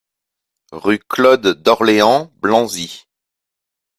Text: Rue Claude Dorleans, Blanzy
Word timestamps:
Rue 0.71 0.97
Claude 0.97 1.61
Dorleans, 1.61 2.31
Blanzy 2.41 3.05